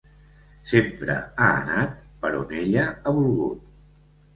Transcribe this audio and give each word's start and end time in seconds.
Sempre 0.71 1.19
ha 1.19 1.51
anat 1.59 1.95
per 2.25 2.35
on 2.41 2.59
ella 2.65 2.91
ha 2.99 3.19
volgut. 3.23 3.75